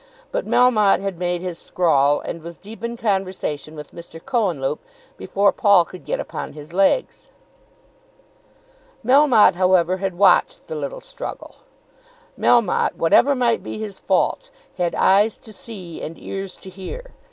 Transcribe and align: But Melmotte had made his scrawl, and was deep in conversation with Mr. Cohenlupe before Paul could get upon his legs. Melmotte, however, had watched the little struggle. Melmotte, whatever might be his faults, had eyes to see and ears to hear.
But 0.31 0.47
Melmotte 0.47 1.01
had 1.01 1.19
made 1.19 1.43
his 1.43 1.59
scrawl, 1.59 2.21
and 2.21 2.41
was 2.41 2.57
deep 2.57 2.83
in 2.83 2.97
conversation 2.97 3.75
with 3.75 3.91
Mr. 3.91 4.19
Cohenlupe 4.19 4.83
before 5.15 5.51
Paul 5.51 5.85
could 5.85 6.05
get 6.05 6.19
upon 6.19 6.53
his 6.53 6.73
legs. 6.73 7.27
Melmotte, 9.05 9.53
however, 9.53 9.97
had 9.97 10.17
watched 10.17 10.65
the 10.65 10.73
little 10.73 11.01
struggle. 11.01 11.57
Melmotte, 12.35 12.95
whatever 12.95 13.35
might 13.35 13.61
be 13.61 13.77
his 13.77 13.99
faults, 13.99 14.49
had 14.75 14.95
eyes 14.95 15.37
to 15.37 15.53
see 15.53 16.01
and 16.01 16.17
ears 16.17 16.55
to 16.55 16.71
hear. 16.71 17.11